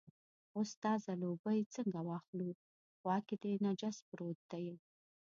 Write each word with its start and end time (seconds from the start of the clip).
اوس 0.55 0.69
ستا 0.75 0.91
ځلوبۍ 1.05 1.59
څنګه 1.75 1.99
واخلو، 2.09 2.49
خوا 2.97 3.17
کې 3.27 3.35
دې 3.43 3.53
نجس 3.65 3.97
پروت 4.09 4.39
دی. 4.51 4.67